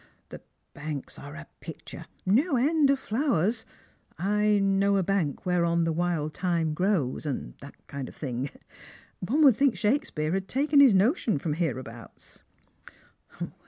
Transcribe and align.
The 0.29 0.41
banks 0.73 1.19
are 1.19 1.35
a 1.35 1.45
picture— 1.59 2.07
no 2.25 2.55
end 2.55 2.89
of 2.89 2.97
flowers—' 2.97 3.67
I 4.17 4.57
know 4.57 4.97
a 4.97 5.03
bank 5.03 5.45
whereon 5.45 5.83
the 5.83 5.93
wild 5.93 6.35
thyme 6.35 6.73
grows,' 6.73 7.27
and 7.27 7.53
that 7.61 7.75
kind 7.85 8.09
of 8.09 8.15
thing. 8.15 8.49
One 9.19 9.43
would 9.43 9.57
think 9.57 9.75
Shakespeare 9.77 10.31
had 10.31 10.47
taken 10.47 10.79
his 10.79 10.95
notion 10.95 11.37
from 11.37 11.53
here 11.53 11.77
abouts." 11.77 12.41